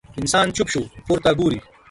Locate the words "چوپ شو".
0.55-0.81